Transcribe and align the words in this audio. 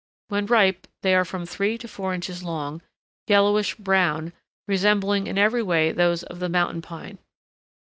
When 0.29 0.47
ripe 0.47 0.87
they 1.03 1.13
are 1.13 1.23
from 1.23 1.45
three 1.45 1.77
to 1.77 1.87
four 1.87 2.11
inches 2.11 2.41
long, 2.41 2.81
yellowish 3.27 3.75
brown, 3.75 4.33
resembling 4.67 5.27
in 5.27 5.37
every 5.37 5.61
way 5.61 5.91
those 5.91 6.23
of 6.23 6.39
the 6.39 6.49
Mountain 6.49 6.81
Pine. 6.81 7.19